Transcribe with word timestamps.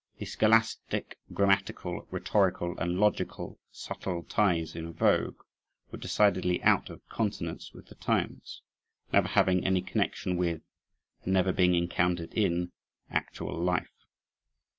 The 0.17 0.25
scholastic, 0.25 1.19
grammatical, 1.31 2.07
rhetorical, 2.09 2.75
and 2.79 2.99
logical 2.99 3.59
subtle 3.69 4.23
ties 4.23 4.75
in 4.75 4.91
vogue 4.93 5.43
were 5.91 5.99
decidedly 5.99 6.59
out 6.63 6.89
of 6.89 7.07
consonance 7.07 7.71
with 7.71 7.85
the 7.85 7.93
times, 7.93 8.63
never 9.13 9.27
having 9.27 9.63
any 9.63 9.83
connection 9.83 10.37
with, 10.37 10.63
and 11.23 11.33
never 11.33 11.53
being 11.53 11.75
encountered 11.75 12.33
in, 12.33 12.71
actual 13.11 13.55
life. 13.59 13.93